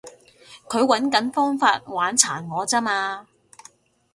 [0.67, 3.27] 佢搵緊方法玩殘我咋嘛